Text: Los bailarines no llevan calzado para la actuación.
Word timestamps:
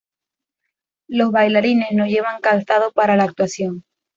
Los 1.07 1.29
bailarines 1.31 1.91
no 1.91 2.07
llevan 2.07 2.41
calzado 2.41 2.91
para 2.91 3.15
la 3.15 3.25
actuación. 3.25 3.83